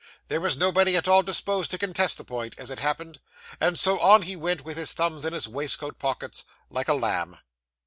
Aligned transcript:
There 0.29 0.41
was 0.41 0.57
nobody 0.57 0.97
at 0.97 1.07
all 1.07 1.21
disposed 1.21 1.69
to 1.69 1.77
contest 1.77 2.17
the 2.17 2.23
point, 2.23 2.55
as 2.57 2.71
it 2.71 2.79
happened; 2.79 3.19
and 3.59 3.77
so, 3.77 3.99
on 3.99 4.23
he 4.23 4.35
went, 4.35 4.65
with 4.65 4.75
his 4.75 4.93
thumbs 4.93 5.23
in 5.25 5.33
his 5.33 5.47
waistcoat 5.47 5.99
pockets, 5.99 6.43
like 6.71 6.87
a 6.87 6.95
lamb. 6.95 7.37